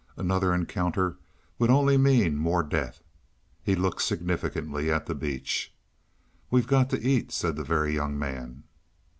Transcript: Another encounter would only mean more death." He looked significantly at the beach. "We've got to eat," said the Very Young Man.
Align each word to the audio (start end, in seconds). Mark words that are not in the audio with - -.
Another 0.17 0.51
encounter 0.51 1.19
would 1.59 1.69
only 1.69 1.95
mean 1.95 2.35
more 2.35 2.63
death." 2.63 3.03
He 3.61 3.75
looked 3.75 4.01
significantly 4.01 4.89
at 4.91 5.05
the 5.05 5.13
beach. 5.13 5.75
"We've 6.49 6.65
got 6.65 6.89
to 6.89 6.99
eat," 6.99 7.31
said 7.31 7.55
the 7.55 7.63
Very 7.63 7.93
Young 7.93 8.17
Man. 8.17 8.63